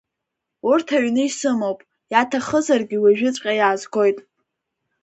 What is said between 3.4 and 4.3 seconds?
иаазгоит.